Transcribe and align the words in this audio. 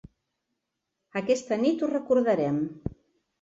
Aquesta 1.21 1.59
nit 1.65 1.85
ho 1.85 1.91
recordarem. 1.93 2.59